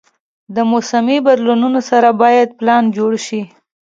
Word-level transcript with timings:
د 0.55 0.57
موسمي 0.71 1.17
بدلونونو 1.27 1.79
سره 1.89 2.09
باید 2.21 2.49
پلان 2.59 2.83
جوړ 2.97 3.11
شي. 3.25 3.41